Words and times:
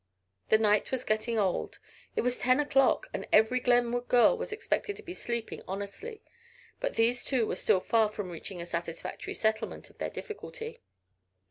The 0.49 0.57
night 0.57 0.89
was 0.91 1.03
getting 1.03 1.37
old, 1.37 1.77
it 2.15 2.21
was 2.21 2.39
ten 2.39 2.59
o'clock 2.59 3.05
and 3.13 3.27
every 3.31 3.59
Glenwood 3.59 4.07
girl 4.07 4.35
was 4.35 4.51
expected 4.51 4.95
to 4.95 5.03
be 5.03 5.13
sleeping 5.13 5.61
honestly, 5.67 6.23
but 6.79 6.95
these 6.95 7.23
two 7.23 7.45
were 7.45 7.55
still 7.55 7.81
far 7.81 8.09
from 8.09 8.31
reaching 8.31 8.59
a 8.59 8.65
satisfactory 8.65 9.35
settlement 9.35 9.91
of 9.91 9.99
their 9.99 10.09
difficulty. 10.09 10.81